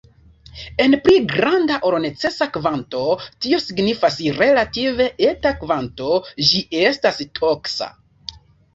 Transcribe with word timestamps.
En 0.85 0.95
pli 1.07 1.17
granda 1.33 1.77
ol 1.89 1.97
necesa 2.05 2.47
kvanto, 2.55 3.03
tio 3.45 3.61
signifas 3.67 4.19
relative 4.41 5.09
eta 5.31 5.55
kvanto, 5.63 6.11
ĝi 6.51 6.67
estas 6.91 7.25
toksa. 7.43 7.97